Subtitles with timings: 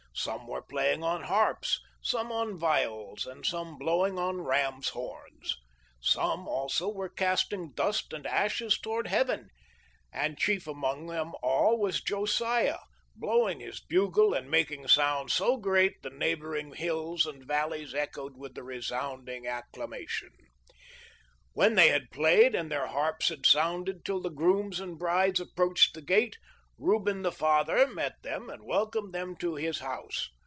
[0.13, 5.55] Some were playing on harps, some on viols, and some blowing on rams' horns.
[6.01, 9.47] Some also were casting dust and ashes towards heaven,
[10.11, 12.79] and chief among them all was Josiah,
[13.15, 18.35] blowing his bugle and mak ing sound so great the neighboring hills and valleys echoed
[18.35, 20.31] with the resounding acclamation:
[21.53, 25.93] When they had played and their harps had sounded till the grooms and brides approached
[25.93, 26.37] the gates,
[26.79, 27.05] Reu THE LIFE OF LINCOLN.
[27.13, 30.31] 53 ben the father met them and welcomed them to his house.